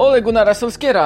Ole 0.00 0.22
Gunnara 0.22 0.54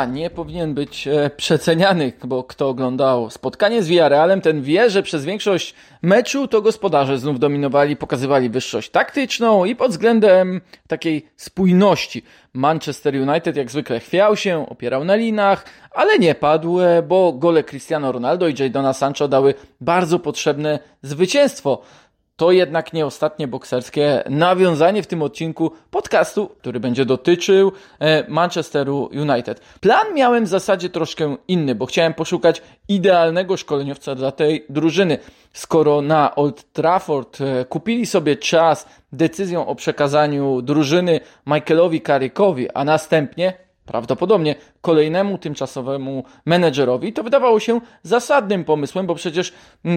nie 0.09 0.31
powinien 0.31 0.75
być 0.75 1.09
e, 1.09 1.31
przeceniany, 1.37 2.13
bo 2.25 2.45
kto 2.45 2.69
oglądał 2.69 3.31
spotkanie 3.31 3.83
z 3.83 3.89
Villarrealem, 3.89 4.41
ten 4.41 4.63
wie, 4.63 4.91
że 4.91 5.03
przez 5.03 5.25
większość 5.25 5.75
meczu 6.03 6.49
to 6.49 6.63
gospodarze 6.63 7.19
znów 7.19 7.39
dominowali, 7.39 7.97
pokazywali 7.97 8.51
wyższość 8.51 8.91
taktyczną 8.91 9.65
i 9.65 9.77
pod 9.77 9.91
względem 9.91 10.61
takiej 10.89 11.27
spójności. 11.37 12.23
Manchester 12.53 13.15
United 13.15 13.57
jak 13.57 13.71
zwykle 13.71 14.01
chwiał 14.01 14.37
się, 14.37 14.69
opierał 14.69 15.05
na 15.05 15.15
linach, 15.15 15.65
ale 15.91 16.19
nie 16.19 16.35
padł, 16.35 16.81
e, 16.81 17.03
bo 17.03 17.33
gole 17.33 17.65
Cristiano 17.65 18.13
Ronaldo 18.13 18.49
i 18.49 18.55
Jadona 18.59 18.93
Sancho 18.93 19.29
dały 19.29 19.55
bardzo 19.81 20.19
potrzebne 20.19 20.79
zwycięstwo 21.03 21.83
to 22.37 22.53
jednak 22.53 22.93
nie 22.93 23.07
ostatnie 23.07 23.49
bokserskie 23.49 24.25
nawiązanie 24.31 25.03
w 25.03 25.07
tym 25.07 25.23
odcinku 25.23 25.71
podcastu, 25.91 26.47
który 26.47 26.81
będzie 26.81 27.05
dotyczył 27.05 27.73
e, 27.99 28.25
Manchesteru 28.29 29.11
United. 29.13 29.61
Plan 29.81 30.15
miałem 30.15 30.45
w 30.45 30.49
zasadzie 30.49 30.89
troszkę 30.89 31.37
inny, 31.49 31.75
bo 31.75 31.87
chciałem 31.87 32.15
poszukać 32.15 32.63
idealnego 32.89 33.57
szkoleniowca 33.57 34.15
dla 34.15 34.33
tej 34.33 34.67
drużyny. 34.69 35.19
Skoro 35.53 36.03
na 36.03 36.35
Old 36.35 36.73
Trafford 36.73 37.41
e, 37.41 37.65
kupili 37.65 38.07
sobie 38.07 38.37
czas 38.37 38.87
decyzją 39.13 39.67
o 39.67 39.75
przekazaniu 39.75 40.63
drużyny 40.63 41.21
Michaelowi 41.47 42.03
Carrickowi, 42.03 42.71
a 42.71 42.85
następnie 42.85 43.65
prawdopodobnie 43.87 44.55
kolejnemu 44.81 45.39
tymczasowemu 45.39 46.25
menedżerowi, 46.47 47.13
to 47.13 47.23
wydawało 47.23 47.61
się 47.61 47.81
zasadnym 48.03 48.65
pomysłem, 48.65 49.07
bo 49.07 49.15
przecież 49.15 49.53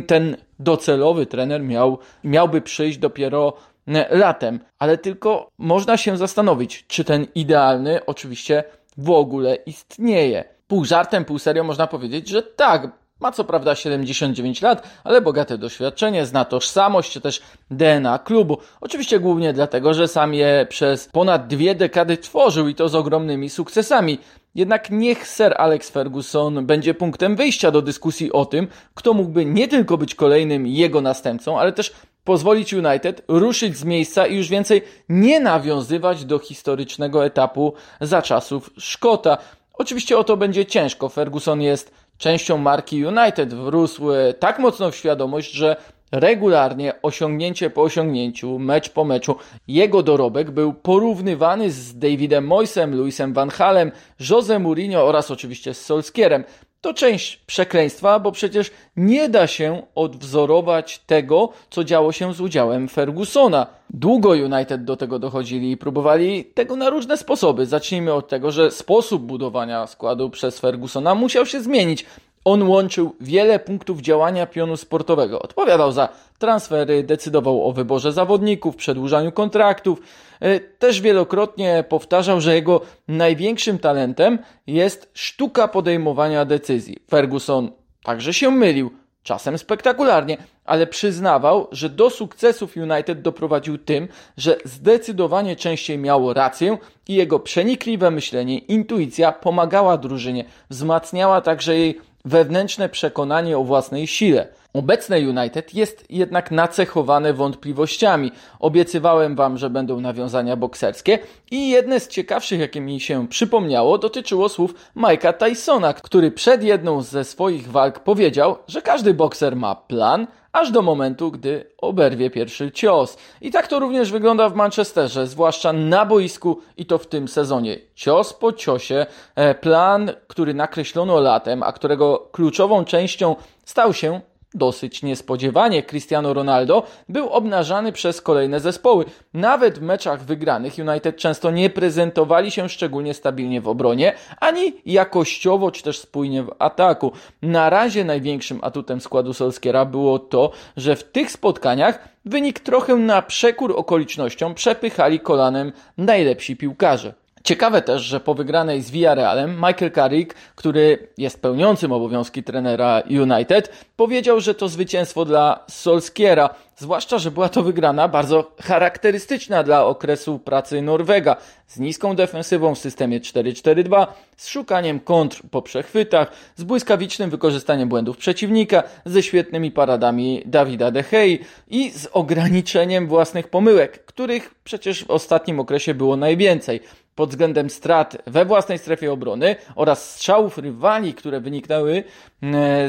ten 0.07 0.37
docelowy 0.59 1.25
trener 1.25 1.63
miał, 1.63 1.97
miałby 2.23 2.61
przyjść 2.61 2.97
dopiero 2.97 3.53
e, 3.87 4.17
latem. 4.17 4.59
Ale 4.79 4.97
tylko 4.97 5.49
można 5.57 5.97
się 5.97 6.17
zastanowić, 6.17 6.85
czy 6.87 7.03
ten 7.03 7.27
idealny 7.35 8.05
oczywiście 8.05 8.63
w 8.97 9.09
ogóle 9.09 9.55
istnieje. 9.55 10.43
Pół 10.67 10.85
żartem, 10.85 11.25
pół 11.25 11.39
serio 11.39 11.63
można 11.63 11.87
powiedzieć, 11.87 12.29
że 12.29 12.43
tak, 12.43 12.91
ma 13.19 13.31
co 13.31 13.43
prawda 13.43 13.75
79 13.75 14.61
lat, 14.61 14.89
ale 15.03 15.21
bogate 15.21 15.57
doświadczenie, 15.57 16.25
zna 16.25 16.45
tożsamość 16.45 17.11
czy 17.11 17.21
też 17.21 17.41
DNA 17.71 18.19
klubu. 18.19 18.57
Oczywiście 18.81 19.19
głównie 19.19 19.53
dlatego, 19.53 19.93
że 19.93 20.07
sam 20.07 20.33
je 20.33 20.65
przez 20.69 21.07
ponad 21.07 21.47
dwie 21.47 21.75
dekady 21.75 22.17
tworzył 22.17 22.67
i 22.67 22.75
to 22.75 22.89
z 22.89 22.95
ogromnymi 22.95 23.49
sukcesami. 23.49 24.19
Jednak 24.55 24.89
niech 24.89 25.27
Sir 25.27 25.53
Alex 25.57 25.89
Ferguson 25.89 26.65
będzie 26.65 26.93
punktem 26.93 27.35
wyjścia 27.35 27.71
do 27.71 27.81
dyskusji 27.81 28.31
o 28.31 28.45
tym, 28.45 28.67
kto 28.93 29.13
mógłby 29.13 29.45
nie 29.45 29.67
tylko 29.67 29.97
być 29.97 30.15
kolejnym 30.15 30.67
jego 30.67 31.01
następcą, 31.01 31.59
ale 31.59 31.71
też 31.71 31.93
pozwolić 32.23 32.73
United 32.73 33.21
ruszyć 33.27 33.77
z 33.77 33.83
miejsca 33.83 34.27
i 34.27 34.35
już 34.37 34.49
więcej 34.49 34.81
nie 35.09 35.39
nawiązywać 35.39 36.25
do 36.25 36.39
historycznego 36.39 37.25
etapu 37.25 37.73
za 38.01 38.21
czasów 38.21 38.69
Szkota. 38.77 39.37
Oczywiście 39.73 40.17
o 40.17 40.23
to 40.23 40.37
będzie 40.37 40.65
ciężko. 40.65 41.09
Ferguson 41.09 41.61
jest 41.61 41.91
częścią 42.17 42.57
marki 42.57 43.05
United 43.05 43.53
wrósł 43.53 44.07
tak 44.39 44.59
mocno 44.59 44.91
w 44.91 44.95
świadomość, 44.95 45.51
że 45.51 45.75
regularnie, 46.11 46.93
osiągnięcie 47.01 47.69
po 47.69 47.81
osiągnięciu, 47.81 48.59
mecz 48.59 48.89
po 48.89 49.03
meczu, 49.03 49.35
jego 49.67 50.03
dorobek 50.03 50.51
był 50.51 50.73
porównywany 50.73 51.71
z 51.71 51.99
Davidem 51.99 52.47
Moisem, 52.47 52.95
Luisem 52.95 53.33
Van 53.33 53.49
Halem, 53.49 53.91
Jose 54.29 54.59
Mourinho 54.59 55.05
oraz 55.05 55.31
oczywiście 55.31 55.73
z 55.73 55.85
Solskierem. 55.85 56.43
To 56.81 56.93
część 56.93 57.37
przekleństwa, 57.37 58.19
bo 58.19 58.31
przecież 58.31 58.71
nie 58.97 59.29
da 59.29 59.47
się 59.47 59.81
odwzorować 59.95 60.99
tego, 60.99 61.49
co 61.69 61.83
działo 61.83 62.11
się 62.11 62.33
z 62.33 62.41
udziałem 62.41 62.87
Fergusona. 62.87 63.67
Długo 63.89 64.29
United 64.29 64.83
do 64.83 64.97
tego 64.97 65.19
dochodzili 65.19 65.71
i 65.71 65.77
próbowali 65.77 66.45
tego 66.45 66.75
na 66.75 66.89
różne 66.89 67.17
sposoby. 67.17 67.65
Zacznijmy 67.65 68.13
od 68.13 68.27
tego, 68.27 68.51
że 68.51 68.71
sposób 68.71 69.23
budowania 69.23 69.87
składu 69.87 70.29
przez 70.29 70.59
Fergusona 70.59 71.15
musiał 71.15 71.45
się 71.45 71.61
zmienić. 71.61 72.05
On 72.47 72.63
łączył 72.63 73.15
wiele 73.21 73.59
punktów 73.59 74.01
działania 74.01 74.45
pionu 74.45 74.77
sportowego. 74.77 75.41
Odpowiadał 75.41 75.91
za 75.91 76.09
transfery, 76.39 77.03
decydował 77.03 77.67
o 77.67 77.71
wyborze 77.71 78.11
zawodników, 78.11 78.75
przedłużaniu 78.75 79.31
kontraktów. 79.31 80.01
E, 80.39 80.59
też 80.59 81.01
wielokrotnie 81.01 81.83
powtarzał, 81.89 82.41
że 82.41 82.55
jego 82.55 82.81
największym 83.07 83.79
talentem 83.79 84.39
jest 84.67 85.11
sztuka 85.13 85.67
podejmowania 85.67 86.45
decyzji. 86.45 86.97
Ferguson 87.09 87.71
także 88.03 88.33
się 88.33 88.51
mylił, 88.51 88.91
czasem 89.23 89.57
spektakularnie, 89.57 90.37
ale 90.65 90.87
przyznawał, 90.87 91.67
że 91.71 91.89
do 91.89 92.09
sukcesów 92.09 92.75
United 92.77 93.21
doprowadził 93.21 93.77
tym, 93.77 94.07
że 94.37 94.57
zdecydowanie 94.65 95.55
częściej 95.55 95.97
miało 95.97 96.33
rację 96.33 96.77
i 97.07 97.15
jego 97.15 97.39
przenikliwe 97.39 98.11
myślenie, 98.11 98.57
intuicja 98.57 99.31
pomagała 99.31 99.97
drużynie, 99.97 100.45
wzmacniała 100.69 101.41
także 101.41 101.77
jej 101.77 102.06
wewnętrzne 102.27 102.89
przekonanie 102.89 103.57
o 103.57 103.63
własnej 103.63 104.07
sile. 104.07 104.47
Obecne 104.77 105.17
United 105.17 105.73
jest 105.73 106.05
jednak 106.09 106.51
nacechowane 106.51 107.33
wątpliwościami. 107.33 108.31
Obiecywałem 108.59 109.35
Wam, 109.35 109.57
że 109.57 109.69
będą 109.69 110.01
nawiązania 110.01 110.55
bokserskie 110.55 111.19
i 111.51 111.69
jedne 111.69 111.99
z 111.99 112.07
ciekawszych, 112.07 112.59
jakie 112.59 112.81
mi 112.81 112.99
się 112.99 113.27
przypomniało, 113.27 113.97
dotyczyło 113.97 114.49
słów 114.49 114.73
Mike'a 114.95 115.33
Tysona, 115.33 115.93
który 115.93 116.31
przed 116.31 116.63
jedną 116.63 117.01
ze 117.01 117.23
swoich 117.23 117.71
walk 117.71 117.99
powiedział, 117.99 118.57
że 118.67 118.81
każdy 118.81 119.13
bokser 119.13 119.55
ma 119.55 119.75
plan, 119.75 120.27
aż 120.51 120.71
do 120.71 120.81
momentu, 120.81 121.31
gdy 121.31 121.65
oberwie 121.77 122.29
pierwszy 122.29 122.71
cios. 122.71 123.17
I 123.41 123.51
tak 123.51 123.67
to 123.67 123.79
również 123.79 124.11
wygląda 124.11 124.49
w 124.49 124.55
Manchesterze, 124.55 125.27
zwłaszcza 125.27 125.73
na 125.73 126.05
boisku 126.05 126.61
i 126.77 126.85
to 126.85 126.97
w 126.97 127.07
tym 127.07 127.27
sezonie. 127.27 127.77
Cios 127.95 128.33
po 128.33 128.53
ciosie, 128.53 129.05
e, 129.35 129.55
plan, 129.55 130.11
który 130.27 130.53
nakreślono 130.53 131.19
latem, 131.19 131.63
a 131.63 131.71
którego 131.71 132.29
kluczową 132.31 132.85
częścią 132.85 133.35
stał 133.65 133.93
się 133.93 134.21
dosyć 134.57 135.03
niespodziewanie 135.03 135.83
Cristiano 135.83 136.33
Ronaldo 136.33 136.83
był 137.09 137.29
obnażany 137.29 137.91
przez 137.91 138.21
kolejne 138.21 138.59
zespoły. 138.59 139.05
Nawet 139.33 139.79
w 139.79 139.81
meczach 139.81 140.23
wygranych 140.23 140.73
United 140.87 141.17
często 141.17 141.51
nie 141.51 141.69
prezentowali 141.69 142.51
się 142.51 142.69
szczególnie 142.69 143.13
stabilnie 143.13 143.61
w 143.61 143.67
obronie, 143.67 144.13
ani 144.39 144.73
jakościowo 144.85 145.71
czy 145.71 145.83
też 145.83 145.99
spójnie 145.99 146.43
w 146.43 146.55
ataku. 146.59 147.11
Na 147.41 147.69
razie 147.69 148.05
największym 148.05 148.59
atutem 148.61 149.01
składu 149.01 149.33
Solskiera 149.33 149.85
było 149.85 150.19
to, 150.19 150.51
że 150.77 150.95
w 150.95 151.03
tych 151.03 151.31
spotkaniach 151.31 152.09
wynik 152.25 152.59
trochę 152.59 152.95
na 152.95 153.21
przekór 153.21 153.73
okolicznościom 153.77 154.55
przepychali 154.55 155.19
kolanem 155.19 155.71
najlepsi 155.97 156.55
piłkarze. 156.55 157.13
Ciekawe 157.47 157.81
też, 157.81 158.01
że 158.01 158.19
po 158.19 158.33
wygranej 158.33 158.81
z 158.81 158.91
Villarrealem 158.91 159.55
Michael 159.55 159.91
Carrick, 159.91 160.35
który 160.55 161.07
jest 161.17 161.41
pełniącym 161.41 161.91
obowiązki 161.91 162.43
trenera 162.43 163.03
United, 163.09 163.85
powiedział, 163.95 164.39
że 164.39 164.55
to 164.55 164.69
zwycięstwo 164.69 165.25
dla 165.25 165.59
Solskiera, 165.69 166.49
zwłaszcza, 166.77 167.17
że 167.17 167.31
była 167.31 167.49
to 167.49 167.63
wygrana 167.63 168.07
bardzo 168.07 168.51
charakterystyczna 168.61 169.63
dla 169.63 169.85
okresu 169.85 170.39
pracy 170.39 170.81
Norwega, 170.81 171.35
z 171.67 171.79
niską 171.79 172.15
defensywą 172.15 172.75
w 172.75 172.79
systemie 172.79 173.19
4-4-2, 173.19 174.07
z 174.37 174.47
szukaniem 174.47 174.99
kontr 174.99 175.41
po 175.51 175.61
przechwytach, 175.61 176.31
z 176.55 176.63
błyskawicznym 176.63 177.29
wykorzystaniem 177.29 177.89
błędów 177.89 178.17
przeciwnika, 178.17 178.83
ze 179.05 179.23
świetnymi 179.23 179.71
paradami 179.71 180.43
Dawida 180.45 180.91
De 180.91 181.03
Gea 181.03 181.37
i 181.67 181.91
z 181.91 182.07
ograniczeniem 182.11 183.07
własnych 183.07 183.47
pomyłek, 183.47 184.05
których 184.05 184.55
przecież 184.63 185.05
w 185.05 185.11
ostatnim 185.11 185.59
okresie 185.59 185.93
było 185.93 186.17
najwięcej 186.17 186.81
pod 187.17 187.29
względem 187.29 187.69
strat 187.69 188.17
we 188.27 188.45
własnej 188.45 188.77
strefie 188.77 189.11
obrony 189.11 189.55
oraz 189.75 190.13
strzałów 190.13 190.57
rywali, 190.57 191.13
które 191.13 191.39
wyniknęły 191.39 191.97
e, 191.97 192.03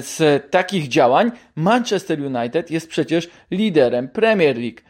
z 0.02 0.50
takich 0.50 0.88
działań, 0.88 1.30
Manchester 1.56 2.20
United 2.20 2.70
jest 2.70 2.88
przecież 2.88 3.28
liderem 3.50 4.08
Premier 4.08 4.56
League. 4.56 4.87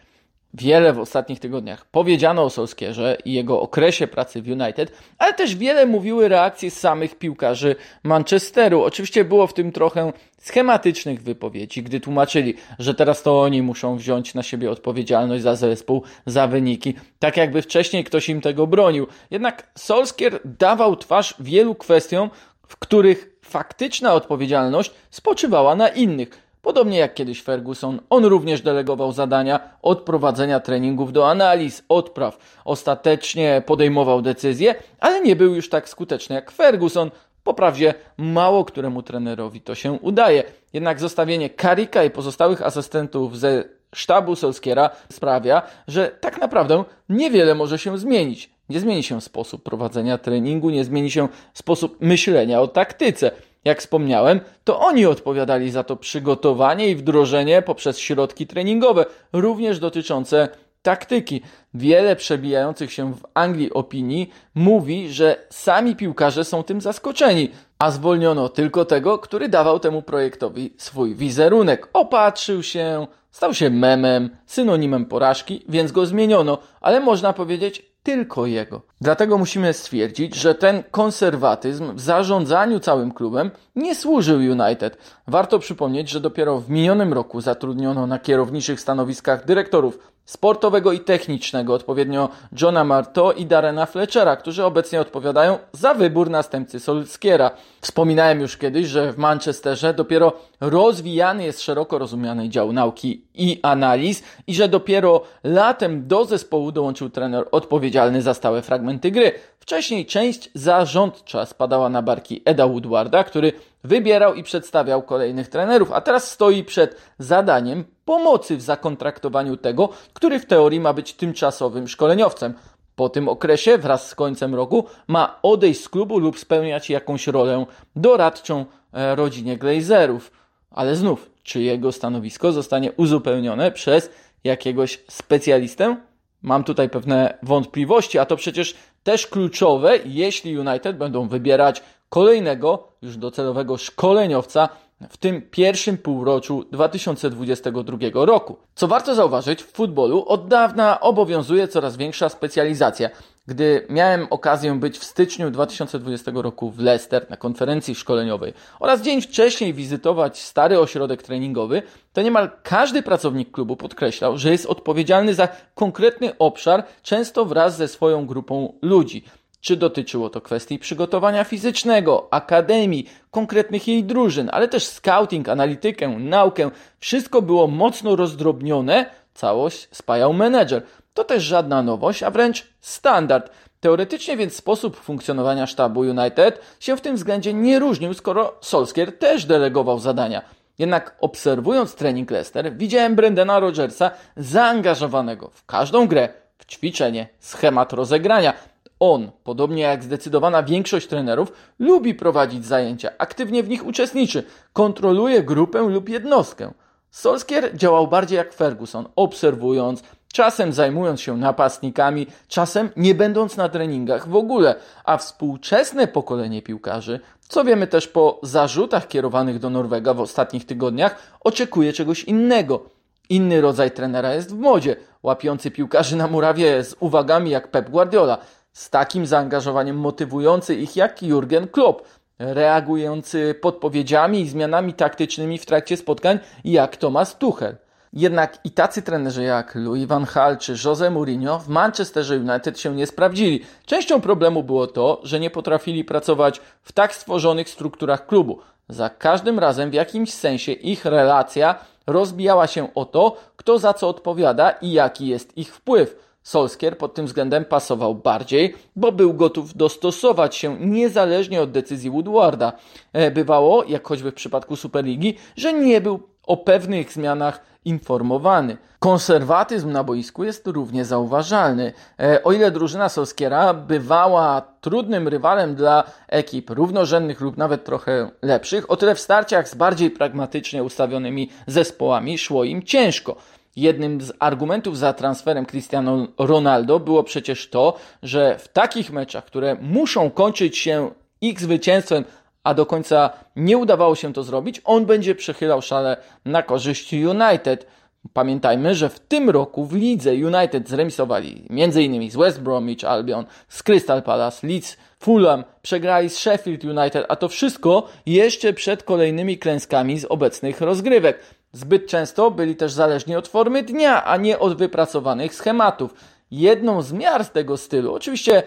Wiele 0.55 0.93
w 0.93 0.99
ostatnich 0.99 1.41
tygodniach 1.41 1.85
powiedziano 1.85 2.45
o 2.45 2.51
Solskierze 2.51 3.17
i 3.25 3.33
jego 3.33 3.61
okresie 3.61 4.07
pracy 4.07 4.43
w 4.43 4.49
United, 4.49 4.93
ale 5.19 5.35
też 5.35 5.57
wiele 5.57 5.87
mówiły 5.87 6.29
reakcje 6.29 6.71
samych 6.71 7.19
piłkarzy 7.19 7.77
Manchesteru. 8.03 8.83
Oczywiście 8.83 9.25
było 9.25 9.47
w 9.47 9.55
tym 9.55 9.73
trochę 9.73 10.13
schematycznych 10.39 11.23
wypowiedzi, 11.23 11.83
gdy 11.83 12.01
tłumaczyli, 12.01 12.55
że 12.79 12.95
teraz 12.95 13.23
to 13.23 13.41
oni 13.41 13.63
muszą 13.63 13.97
wziąć 13.97 14.35
na 14.35 14.43
siebie 14.43 14.71
odpowiedzialność 14.71 15.43
za 15.43 15.57
zespół, 15.57 16.03
za 16.27 16.47
wyniki, 16.47 16.95
tak 17.19 17.37
jakby 17.37 17.63
wcześniej 17.63 18.05
ktoś 18.05 18.29
im 18.29 18.41
tego 18.41 18.67
bronił. 18.67 19.07
Jednak 19.31 19.71
Solskier 19.75 20.41
dawał 20.45 20.97
twarz 20.97 21.35
wielu 21.41 21.75
kwestiom, 21.75 22.31
w 22.69 22.77
których 22.77 23.31
faktyczna 23.43 24.15
odpowiedzialność 24.15 24.91
spoczywała 25.11 25.75
na 25.75 25.89
innych. 25.89 26.48
Podobnie 26.63 26.99
jak 26.99 27.15
kiedyś 27.15 27.43
Ferguson, 27.43 28.01
on 28.11 28.25
również 28.25 28.63
delegował 28.63 29.13
zadania 29.13 29.61
od 29.83 30.01
prowadzenia 30.01 30.61
treningów 30.61 31.13
do 31.13 31.31
analiz, 31.31 31.83
odpraw. 31.89 32.39
Ostatecznie 32.65 33.63
podejmował 33.67 34.23
decyzje, 34.23 34.75
ale 35.01 35.21
nie 35.21 35.37
był 35.37 35.55
już 35.55 35.69
tak 35.69 35.89
skuteczny 35.89 36.35
jak 36.35 36.51
Ferguson. 36.51 37.11
Poprawdzie 37.45 37.95
mało 38.17 38.65
któremu 38.65 39.03
trenerowi 39.03 39.61
to 39.61 39.75
się 39.75 39.93
udaje. 39.93 40.45
Jednak 40.73 41.01
zostawienie 41.01 41.51
Karika 41.51 42.05
i 42.05 42.11
pozostałych 42.11 42.63
asystentów 42.63 43.39
ze 43.39 43.65
sztabu 43.95 44.37
Solskiera 44.37 44.91
sprawia, 45.13 45.63
że 45.89 46.09
tak 46.21 46.41
naprawdę 46.41 46.85
niewiele 47.09 47.55
może 47.55 47.79
się 47.79 47.99
zmienić. 47.99 48.51
Nie 48.69 48.81
zmieni 48.81 49.03
się 49.03 49.21
sposób 49.21 49.63
prowadzenia 49.63 50.19
treningu, 50.19 50.71
nie 50.71 50.85
zmieni 50.85 51.11
się 51.11 51.29
sposób 51.55 51.97
myślenia 52.01 52.61
o 52.61 52.69
taktyce. 52.69 53.31
Jak 53.69 53.81
wspomniałem, 53.81 54.41
to 54.65 54.81
oni 54.81 55.07
odpowiadali 55.07 55.71
za 55.71 55.85
to 55.85 55.97
przygotowanie 55.97 56.89
i 56.89 56.97
wdrożenie 56.97 57.63
poprzez 57.63 57.99
środki 57.99 58.47
treningowe, 58.47 59.05
również 59.33 59.79
dotyczące 59.79 60.49
taktyki. 60.83 61.43
Wiele 61.75 62.17
przebijających 62.17 62.93
się 62.93 63.15
w 63.15 63.23
Anglii 63.35 63.73
opinii 63.73 64.31
mówi, 64.55 65.13
że 65.13 65.37
sami 65.51 65.97
piłkarze 65.97 66.45
są 66.45 66.63
tym 66.63 66.81
zaskoczeni, 66.81 67.51
a 67.79 67.91
zwolniono 67.91 68.49
tylko 68.49 68.85
tego, 68.85 69.19
który 69.19 69.49
dawał 69.49 69.81
temu 69.81 70.03
projektowi 70.03 70.75
swój 70.77 71.15
wizerunek. 71.15 71.89
Opatrzył 71.93 72.63
się, 72.63 73.07
stał 73.31 73.55
się 73.55 73.71
memem, 73.71 74.37
synonimem 74.47 75.05
porażki, 75.05 75.65
więc 75.69 75.93
go 75.93 76.07
zmieniono, 76.07 76.59
ale 76.81 77.01
można 77.01 77.33
powiedzieć, 77.33 77.88
tylko 78.09 78.47
jego. 78.47 78.83
Dlatego 79.01 79.39
musimy 79.39 79.73
stwierdzić, 79.73 80.35
że 80.35 80.55
ten 80.55 80.83
konserwatyzm 80.91 81.95
w 81.95 82.01
zarządzaniu 82.01 82.81
całym 82.81 83.13
klubem 83.13 83.51
nie 83.77 83.95
służył 83.95 84.39
United. 84.39 84.99
Warto 85.27 85.59
przypomnieć, 85.59 86.09
że 86.09 86.21
dopiero 86.21 86.61
w 86.61 86.71
minionym 86.71 87.13
roku 87.13 87.41
zatrudniono 87.41 88.07
na 88.07 88.19
kierowniczych 88.19 88.81
stanowiskach 88.81 89.45
dyrektorów 89.45 89.99
sportowego 90.25 90.93
i 90.93 91.01
technicznego, 91.01 91.75
odpowiednio 91.75 92.29
Johna 92.61 92.85
Marto 92.85 93.33
i 93.33 93.47
Darena 93.47 93.87
Fletchera, 93.87 94.37
którzy 94.37 94.65
obecnie 94.65 95.01
odpowiadają 95.01 95.59
za 95.73 95.95
wybór 95.95 96.31
następcy 96.31 96.81
Solskiera. 96.81 97.51
Wspominałem 97.81 98.41
już 98.41 98.57
kiedyś, 98.57 98.87
że 98.87 99.13
w 99.13 99.19
Manchesterze 99.19 99.95
dopiero 99.95 100.33
rozwijany 100.61 101.45
jest 101.45 101.61
szeroko 101.61 101.99
rozumiany 101.99 102.49
dział 102.49 102.73
nauki 102.73 103.25
i 103.39 103.61
analiz 103.63 104.23
i 104.47 104.55
że 104.55 104.69
dopiero 104.69 105.23
latem 105.45 106.09
do 106.09 106.25
zespołu 106.25 106.73
dołączył 106.73 107.11
trener 107.11 107.45
odpowiedzialny 107.51 108.23
za 108.23 108.35
stałe 108.35 108.63
fragmenty 108.63 109.11
gry. 109.11 109.33
Wcześniej 109.61 110.07
część 110.07 110.51
zarządcza 110.55 111.47
spadała 111.47 111.89
na 111.89 112.03
barki 112.03 112.43
Eda 112.45 112.69
Woodwarda, 112.69 113.25
który 113.25 113.53
wybierał 113.85 114.35
i 114.35 114.43
przedstawiał 114.43 115.03
kolejnych 115.03 115.49
trenerów, 115.49 115.93
a 115.93 116.01
teraz 116.01 116.31
stoi 116.31 116.65
przed 116.65 116.97
zadaniem 117.19 117.85
pomocy 118.05 118.57
w 118.57 118.63
zakontraktowaniu 118.63 119.57
tego, 119.57 119.89
który 120.13 120.41
w 120.41 120.47
teorii 120.47 120.81
ma 120.81 120.93
być 120.93 121.15
tymczasowym 121.15 121.89
szkoleniowcem. 121.89 122.55
Po 122.97 123.09
tym 123.09 123.29
okresie, 123.29 123.79
wraz 123.79 124.09
z 124.09 124.15
końcem 124.15 124.55
roku, 124.55 124.85
ma 125.07 125.39
odejść 125.43 125.81
z 125.83 125.89
klubu 125.89 126.19
lub 126.19 126.39
spełniać 126.39 126.91
jakąś 126.91 127.27
rolę 127.27 127.67
doradczą 127.97 128.65
e, 128.93 129.15
rodzinie 129.15 129.59
Glazerów. 129.59 130.33
Ale 130.71 130.97
znów, 130.97 131.31
czy 131.49 131.63
jego 131.63 131.93
stanowisko 131.93 132.53
zostanie 132.53 132.93
uzupełnione 132.93 133.73
przez 133.73 134.11
jakiegoś 134.45 135.05
specjalistę? 135.09 135.97
Mam 136.43 136.65
tutaj 136.65 136.89
pewne 136.89 137.39
wątpliwości, 137.43 138.19
a 138.19 138.27
to 138.27 138.37
przecież 138.37 138.75
też 139.03 139.27
kluczowe, 139.27 139.99
jeśli 140.05 140.59
United 140.59 140.97
będą 140.97 141.29
wybierać 141.29 141.83
kolejnego, 142.09 142.89
już 143.03 143.17
docelowego 143.17 143.77
szkoleniowca 143.77 144.69
w 145.11 145.17
tym 145.17 145.43
pierwszym 145.43 145.99
półroczu 145.99 146.65
2022 146.73 147.99
roku. 148.13 148.57
Co 148.75 148.89
warto 148.89 149.15
zauważyć, 149.15 149.63
w 149.63 149.73
futbolu 149.73 150.25
od 150.29 150.49
dawna 150.49 151.01
obowiązuje 151.01 151.69
coraz 151.69 151.97
większa 151.97 152.29
specjalizacja. 152.29 153.11
Gdy 153.49 153.87
miałem 153.89 154.27
okazję 154.31 154.75
być 154.75 154.99
w 154.99 155.05
styczniu 155.05 155.51
2020 155.51 156.31
roku 156.35 156.71
w 156.71 156.79
Leicester 156.79 157.27
na 157.31 157.37
konferencji 157.37 157.95
szkoleniowej 157.95 158.53
oraz 158.81 159.03
dzień 159.03 159.23
wcześniej 159.23 159.75
wizytować 159.75 160.39
stary 160.43 160.79
ośrodek 160.79 161.23
treningowy, 161.23 161.83
to 162.13 162.23
niemal 162.23 162.51
każdy 162.63 163.03
pracownik 163.03 163.51
klubu 163.51 163.77
podkreślał, 163.77 164.39
że 164.39 164.51
jest 164.51 164.67
odpowiedzialny 164.67 165.35
za 165.35 165.49
konkretny 165.75 166.39
obszar, 166.39 166.85
często 167.03 167.45
wraz 167.45 167.77
ze 167.77 167.89
swoją 167.89 168.27
grupą 168.27 168.73
ludzi. 168.83 169.25
Czy 169.61 169.77
dotyczyło 169.77 170.31
to 170.31 170.41
kwestii 170.41 170.79
przygotowania 170.79 171.45
fizycznego, 171.45 172.29
akademii, 172.31 173.11
konkretnych 173.31 173.89
jej 173.89 174.05
drużyn, 174.05 174.51
ale 174.53 174.69
też 174.69 174.87
scouting, 174.87 175.49
analitykę, 175.49 176.09
naukę, 176.09 176.71
wszystko 176.99 177.43
było 177.43 177.67
mocno 177.67 178.17
rozdrobnione, 178.17 179.07
całość 179.35 179.89
spajał 179.93 180.33
menedżer. 180.33 180.83
To 181.19 181.25
też 181.25 181.43
żadna 181.43 181.83
nowość, 181.83 182.23
a 182.23 182.31
wręcz 182.31 182.67
standard. 182.81 183.51
Teoretycznie 183.81 184.37
więc 184.37 184.55
sposób 184.57 184.97
funkcjonowania 184.97 185.67
sztabu 185.67 186.01
United 186.01 186.61
się 186.81 186.97
w 186.97 187.01
tym 187.01 187.17
względzie 187.17 187.55
nie 187.55 187.79
różnił, 187.79 188.15
skoro 188.15 188.55
Solskjaer 188.61 189.19
też 189.19 189.45
delegował 189.45 189.99
zadania. 189.99 190.43
Jednak 190.79 191.17
obserwując 191.21 191.95
trening 191.95 192.31
Leicester, 192.31 192.77
widziałem 192.77 193.15
Brendana 193.15 193.61
Rogersa 193.61 194.11
zaangażowanego 194.37 195.51
w 195.55 195.67
każdą 195.67 196.07
grę, 196.07 196.29
w 196.59 196.67
ćwiczenie, 196.67 197.29
schemat 197.39 197.93
rozegrania. 197.93 198.53
On, 199.01 199.31
podobnie 199.45 199.83
jak 199.83 200.05
zdecydowana 200.05 200.63
większość 200.63 201.07
trenerów, 201.07 201.53
lubi 201.79 202.15
prowadzić 202.15 202.67
zajęcia, 202.67 203.11
aktywnie 203.19 203.63
w 203.63 203.69
nich 203.69 203.87
uczestniczy, 203.87 204.43
kontroluje 204.73 205.43
grupę 205.43 205.83
lub 205.83 206.09
jednostkę. 206.09 206.73
Solskier 207.11 207.77
działał 207.77 208.09
bardziej 208.09 208.37
jak 208.37 208.55
Ferguson, 208.55 209.09
obserwując, 209.17 210.03
czasem 210.33 210.73
zajmując 210.73 211.21
się 211.21 211.37
napastnikami, 211.37 212.27
czasem 212.49 212.91
nie 212.97 213.15
będąc 213.15 213.57
na 213.57 213.69
treningach 213.69 214.29
w 214.29 214.37
ogóle, 214.37 214.75
a 215.05 215.17
współczesne 215.17 216.07
pokolenie 216.07 216.63
piłkarzy, 216.63 217.21
co 217.49 217.65
wiemy 217.65 217.87
też 217.87 218.09
po 218.09 218.41
zarzutach 218.43 219.09
kierowanych 219.09 219.59
do 219.59 219.71
Norwega 219.71 220.15
w 220.15 220.21
ostatnich 220.21 220.67
tygodniach, 220.67 221.17
oczekuje 221.41 221.93
czegoś 221.93 222.25
innego. 222.25 222.85
Inny 223.29 223.61
rodzaj 223.61 223.91
trenera 223.91 224.35
jest 224.35 224.51
w 224.51 224.59
modzie, 224.59 224.97
łapiący 225.23 225.71
piłkarzy 225.71 226.17
na 226.17 226.27
murawie 226.27 226.85
z 226.85 226.97
uwagami 227.01 227.51
jak 227.51 227.71
Pep 227.71 227.91
Guardiola, 227.91 228.39
z 228.73 228.91
takim 228.91 229.27
zaangażowaniem 229.27 229.97
motywujący 229.97 230.75
ich 230.75 230.97
jak 230.97 231.23
Jurgen 231.23 231.69
Klopp, 231.69 232.09
reagujący 232.39 233.55
podpowiedziami 233.61 234.41
i 234.41 234.49
zmianami 234.49 234.95
taktycznymi 234.95 235.59
w 235.59 235.67
trakcie 235.67 235.97
spotkań 235.97 236.39
jak 236.65 236.97
Thomas 236.97 237.39
Tuchel. 237.39 237.77
Jednak 238.13 238.59
i 238.65 238.71
tacy 238.71 239.03
trenerzy 239.03 239.43
jak 239.43 239.75
Louis 239.75 240.07
van 240.07 240.27
Gaal 240.35 240.59
czy 240.59 240.75
Jose 240.85 241.11
Mourinho 241.11 241.59
w 241.59 241.69
Manchesterze 241.69 242.37
United 242.37 242.81
się 242.81 242.95
nie 242.95 243.07
sprawdzili. 243.07 243.65
Częścią 243.87 244.21
problemu 244.21 244.63
było 244.63 244.87
to, 244.87 245.21
że 245.23 245.41
nie 245.41 245.51
potrafili 245.51 246.05
pracować 246.05 246.61
w 246.83 246.93
tak 246.93 247.15
stworzonych 247.15 247.69
strukturach 247.69 248.27
klubu. 248.27 248.59
Za 248.89 249.11
każdym 249.11 249.59
razem 249.59 249.91
w 249.91 249.95
jakimś 249.95 250.33
sensie 250.33 250.73
ich 250.73 251.05
relacja 251.05 251.75
rozbijała 252.07 252.67
się 252.67 252.95
o 252.95 253.05
to, 253.05 253.37
kto 253.57 253.79
za 253.79 253.95
co 253.95 254.09
odpowiada 254.09 254.71
i 254.71 254.93
jaki 254.93 255.27
jest 255.27 255.59
ich 255.59 255.75
wpływ. 255.75 256.29
Solskier 256.43 256.99
pod 256.99 257.15
tym 257.15 257.27
względem 257.27 257.65
pasował 257.65 258.15
bardziej, 258.15 258.75
bo 258.97 259.13
był 259.13 259.35
gotów 259.35 259.77
dostosować 259.77 260.57
się 260.57 260.77
niezależnie 260.81 261.63
od 261.63 261.71
decyzji 261.71 262.11
Woodwarda. 262.11 262.73
E, 263.13 263.31
bywało, 263.31 263.85
jak 263.85 264.09
choćby 264.09 264.31
w 264.31 264.35
przypadku 264.35 264.77
Superligi, 264.77 265.35
że 265.57 265.73
nie 265.73 266.01
był 266.01 266.21
o 266.47 266.57
pewnych 266.57 267.13
zmianach 267.13 267.61
informowany. 267.89 268.77
Konserwatyzm 268.99 269.93
na 269.93 270.05
boisku 270.05 270.45
jest 270.45 270.67
równie 270.67 271.05
zauważalny. 271.05 271.93
E, 272.21 272.45
o 272.45 272.53
ile 272.53 272.71
drużyna 272.71 273.09
Solskiera 273.09 273.75
bywała 273.75 274.63
trudnym 274.81 275.29
rywalem 275.29 275.75
dla 275.75 276.05
ekip 276.29 276.71
równorzędnych 276.71 277.41
lub 277.41 277.57
nawet 277.57 277.85
trochę 277.85 278.31
lepszych, 278.43 278.91
o 278.91 278.97
tyle 278.97 279.15
w 279.15 279.21
starciach 279.21 279.69
z 279.69 279.75
bardziej 279.75 280.11
pragmatycznie 280.11 280.83
ustawionymi 280.85 281.51
zespołami 281.67 282.39
szło 282.39 282.65
im 282.65 282.83
ciężko. 282.83 283.37
Jednym 283.77 284.21
z 284.21 284.33
argumentów 284.39 284.99
za 284.99 285.13
transferem 285.13 285.67
Cristiano 285.67 286.27
Ronaldo 286.39 287.01
było 287.01 287.23
przecież 287.23 287.71
to, 287.71 287.97
że 288.23 288.59
w 288.59 288.69
takich 288.69 289.13
meczach, 289.13 289.45
które 289.45 289.77
muszą 289.81 290.31
kończyć 290.31 290.79
się 290.79 291.11
ich 291.41 291.61
zwycięstwem, 291.61 292.25
a 292.69 292.75
do 292.75 292.87
końca 292.87 293.31
nie 293.57 293.79
udawało 293.79 294.15
się 294.15 294.33
to 294.33 294.43
zrobić, 294.43 294.81
on 294.85 295.07
będzie 295.07 295.35
przechylał 295.35 295.83
szale 295.83 296.17
na 296.45 296.63
korzyść 296.63 297.13
United. 297.13 297.87
Pamiętajmy, 298.33 298.95
że 298.95 299.09
w 299.09 299.21
tym 299.21 299.51
roku 299.51 299.85
w 299.85 299.93
lidze 299.93 300.35
United 300.35 300.89
zremisowali 300.89 301.65
m.in. 301.71 302.31
z 302.31 302.37
West 302.37 302.61
Bromwich 302.61 303.05
Albion, 303.05 303.45
z 303.69 303.83
Crystal 303.83 304.23
Palace, 304.23 304.67
Leeds, 304.67 304.97
Fulham, 305.19 305.65
przegrali 305.83 306.31
z 306.31 306.39
Sheffield 306.39 306.85
United, 306.85 307.27
a 307.29 307.37
to 307.37 307.49
wszystko 307.49 308.09
jeszcze 308.27 308.73
przed 308.73 309.03
kolejnymi 309.03 309.59
klęskami 309.59 310.19
z 310.19 310.25
obecnych 310.25 310.81
rozgrywek. 310.81 311.39
Zbyt 311.73 312.07
często 312.07 312.51
byli 312.51 312.77
też 312.77 312.93
zależni 312.93 313.37
od 313.37 313.49
formy 313.49 313.83
dnia, 313.83 314.25
a 314.25 314.37
nie 314.37 314.59
od 314.59 314.79
wypracowanych 314.79 315.55
schematów. 315.55 316.15
Jedną 316.51 317.03
z 317.03 317.13
miar 317.13 317.47
tego 317.47 317.77
stylu, 317.77 318.15
oczywiście 318.15 318.63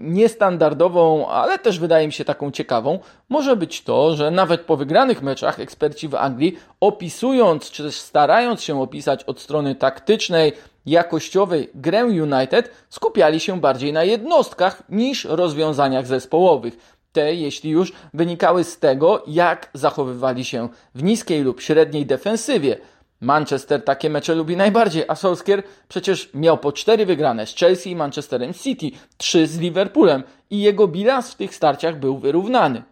niestandardową, 0.00 1.28
ale 1.28 1.58
też 1.58 1.78
wydaje 1.78 2.06
mi 2.06 2.12
się 2.12 2.24
taką 2.24 2.50
ciekawą, 2.50 2.98
może 3.28 3.56
być 3.56 3.82
to, 3.82 4.16
że 4.16 4.30
nawet 4.30 4.60
po 4.60 4.76
wygranych 4.76 5.22
meczach 5.22 5.60
eksperci 5.60 6.08
w 6.08 6.14
Anglii, 6.14 6.58
opisując 6.80 7.70
czy 7.70 7.82
też 7.82 7.94
starając 7.94 8.62
się 8.62 8.82
opisać 8.82 9.24
od 9.24 9.40
strony 9.40 9.74
taktycznej, 9.74 10.52
jakościowej 10.86 11.70
grę 11.74 12.04
United, 12.04 12.70
skupiali 12.88 13.40
się 13.40 13.60
bardziej 13.60 13.92
na 13.92 14.04
jednostkach 14.04 14.82
niż 14.88 15.24
rozwiązaniach 15.24 16.06
zespołowych 16.06 16.94
te, 17.14 17.34
jeśli 17.34 17.70
już, 17.70 17.92
wynikały 18.14 18.64
z 18.64 18.78
tego, 18.78 19.22
jak 19.26 19.70
zachowywali 19.74 20.44
się 20.44 20.68
w 20.94 21.02
niskiej 21.02 21.42
lub 21.42 21.60
średniej 21.60 22.06
defensywie. 22.06 22.76
Manchester 23.24 23.84
takie 23.84 24.10
mecze 24.10 24.34
lubi 24.34 24.56
najbardziej, 24.56 25.04
a 25.08 25.14
Solskjaer 25.14 25.62
przecież 25.88 26.30
miał 26.34 26.58
po 26.58 26.72
cztery 26.72 27.06
wygrane 27.06 27.46
z 27.46 27.54
Chelsea 27.54 27.90
i 27.90 27.96
Manchesterem 27.96 28.54
City, 28.54 28.90
trzy 29.16 29.46
z 29.46 29.58
Liverpoolem 29.58 30.22
i 30.50 30.60
jego 30.60 30.88
bilans 30.88 31.30
w 31.30 31.34
tych 31.34 31.54
starciach 31.54 31.98
był 31.98 32.18
wyrównany. 32.18 32.82